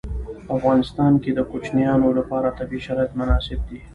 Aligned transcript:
په 0.45 0.51
افغانستان 0.57 1.13
کې 1.23 1.31
د 1.33 1.39
کوچیانو 1.49 2.09
لپاره 2.19 2.55
طبیعي 2.59 2.81
شرایط 2.85 3.11
مناسب 3.19 3.59
دي. 3.69 3.79